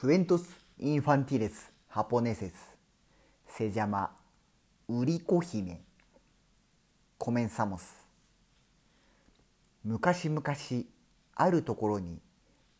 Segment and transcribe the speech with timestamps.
[0.00, 0.44] Cuentos
[0.78, 1.52] infantiles
[1.94, 2.54] japoneses
[3.46, 4.16] se llama
[4.88, 5.82] Uriko Hime.
[7.18, 7.82] Comenzamos.
[9.84, 10.42] 昔々
[11.34, 12.18] あるところに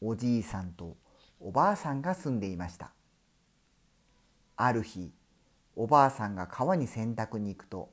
[0.01, 0.97] おじいさんと
[1.39, 2.91] おばあさんが住んでいました。
[4.57, 5.13] ある日、
[5.77, 7.91] おばあさんが川に洗濯に行くと、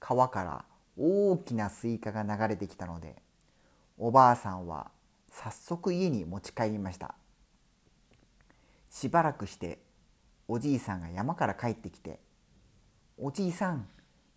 [0.00, 0.64] 川から
[0.96, 3.14] 大きなスイカが流れてきたので、
[3.98, 4.90] おばあさんは
[5.30, 7.14] 早速家に持ち帰りました。
[8.92, 9.78] しばらくして
[10.46, 12.20] おじいさんが山から帰ってきて
[13.16, 13.88] 「おじいさん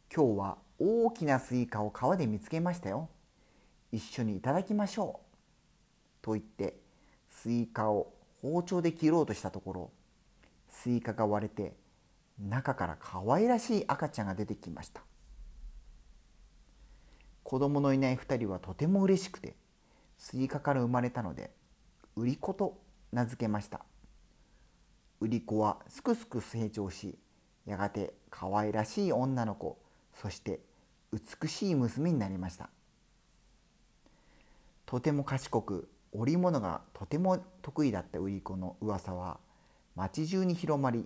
[0.09, 3.09] 今日は大きなスイカを川で見つけましたよ。
[3.91, 5.35] 一緒にいただきましょう」
[6.23, 6.79] と言って
[7.27, 9.91] スイカを包丁で切ろうとしたところ
[10.69, 11.75] スイカが割れて
[12.39, 15.03] 中から可愛らしい赤ちゃんが出てきました。
[17.43, 19.53] 子供のいない2人はとても嬉しくて
[20.17, 21.51] スイカから生まれたので
[22.15, 23.85] 売り子と名付けました。
[25.19, 27.17] 売り子はすくすく成長し
[27.65, 29.79] やがて可愛らしい女の子
[30.13, 30.59] そして
[31.11, 32.69] 美しい娘になりました。
[34.85, 39.39] とても賢く織物がとても得意だった瓜子の噂は
[39.95, 41.05] 町中に広まり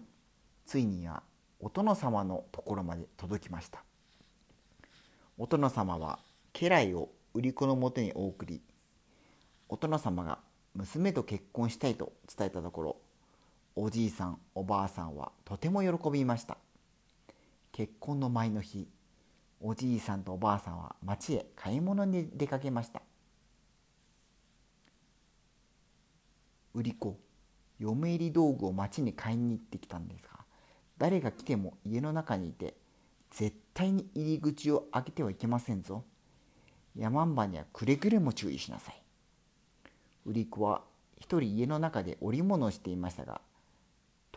[0.65, 1.23] ついには
[1.59, 3.83] お殿様のところまで届きました。
[5.37, 6.19] お殿様は
[6.53, 8.61] 家来を売り子のもとにお送り。
[9.69, 10.39] お殿様が
[10.73, 12.97] 娘と結婚したいと伝えたところ
[13.81, 16.57] おじいさんおばあさんはとても喜びました。
[17.71, 18.89] 結婚の前の日
[19.61, 23.01] おじいさんとおばあさんは町へ買い物に出かけました。
[26.73, 27.17] 売り子
[27.79, 30.31] 嫁入り道具を町に買いに行ってきたんですが
[30.97, 32.75] 誰が来ても家の中にいて
[33.31, 36.03] 絶対に入り口を開けてはいけませんぞ。
[36.97, 39.01] 山んばにはくれぐれも注意しなさい。
[40.25, 40.81] 売り子は
[41.17, 43.39] 一人家の中で織物をしていましたが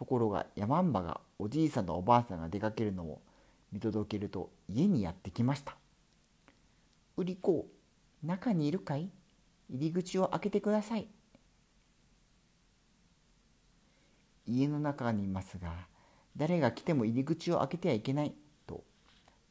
[0.02, 3.22] ところが山んばがおじいさんとおばあさんが出かけるのを
[3.70, 5.76] 見届けると家にやってきました。
[7.16, 7.68] 売り子、
[8.24, 9.08] 中にいるかい
[9.70, 11.06] 入り口を開けてください。
[14.44, 15.72] 家の中にいますが、
[16.36, 18.34] 誰が来ても入り口を開けてはいけない
[18.66, 18.82] と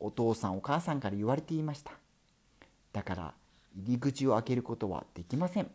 [0.01, 1.93] お父さんお母さんから言われていました。
[2.91, 3.33] だから
[3.73, 5.71] 入り口を開けることはできません。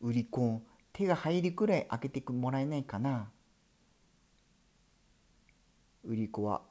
[0.00, 0.60] 売り子、
[0.92, 3.30] 手が入りくらい開けてもらえないかな。
[6.04, 6.62] 売り子は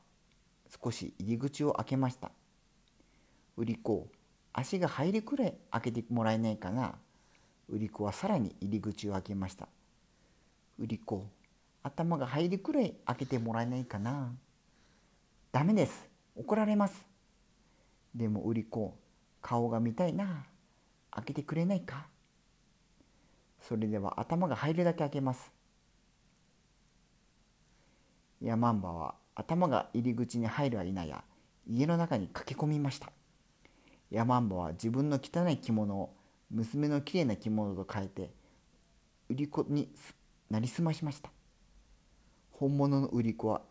[0.83, 2.31] 少し入り口を開けました。
[3.55, 4.07] 売り子
[4.53, 6.95] 足が入りくらい開けてもらえないかな。
[7.69, 9.67] 売り子はさらに入り口を開けました。
[10.79, 11.27] 売り子
[11.83, 14.33] 頭が入りくらい開けてもらえないかな。
[15.51, 16.09] ダメです。
[16.35, 17.05] 怒られます。
[18.13, 18.97] でも売り子
[19.41, 20.45] 顔が見たいな。
[21.11, 22.07] 開けてくれないか。
[23.67, 25.51] それでは頭が入るだけ開けます。
[28.41, 31.23] ヤマンバは頭が入り口に入るや否や
[31.67, 33.11] 家の中に駆け込みました。
[34.09, 36.13] ヤマンバは自分の汚い着物を
[36.49, 38.31] 娘のきれいな着物と変えて
[39.27, 39.89] 売り子に
[40.49, 41.29] なりすましました。
[42.51, 43.61] 本物の売り子は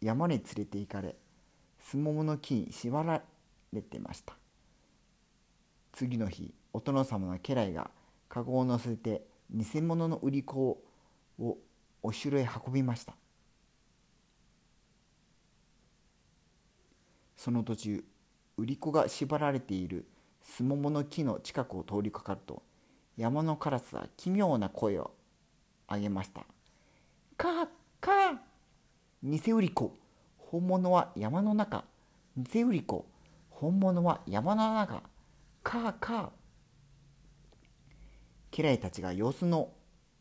[0.00, 1.14] 山に連れて行かれ
[1.78, 3.22] すももの木に縛ら
[3.70, 4.34] れていました。
[5.92, 7.90] 次の日お殿様の家来が
[8.30, 10.82] 籠を乗せて偽物の売り子
[11.38, 11.58] を
[12.02, 13.14] お城へ運びました。
[17.36, 18.04] その途中
[18.56, 20.06] 売り子が縛られている
[20.42, 22.62] すももの木の近くを通りかかると
[23.16, 25.12] 山のカラスは奇妙な声を
[25.90, 26.46] 上げました
[27.36, 27.68] 「カー
[28.00, 28.38] カー
[29.24, 29.92] 偽売り子
[30.52, 31.84] 本物は山の中。
[32.36, 33.06] 偽売り子
[33.48, 35.02] 本物は山の中。
[35.62, 36.28] カーカー
[38.52, 39.70] 家来たちが様子の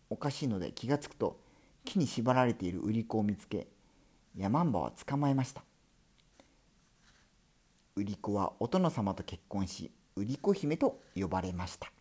[0.10, 1.40] おかしいので気がつくと
[1.84, 3.68] 木に縛られている売り子を見つけ
[4.38, 5.64] 山んばは捕まえました。
[7.98, 11.92] 売り子はお殿様と結婚し売り子姫と呼ばれました。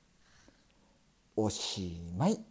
[1.36, 2.49] おしまい。